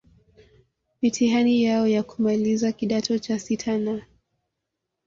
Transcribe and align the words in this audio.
mitihani 1.01 1.63
yao 1.63 1.87
ya 1.87 2.03
kumaliza 2.03 2.71
kidato 2.71 3.19
cha 3.19 3.39
sita 3.39 3.77
na 3.77 4.05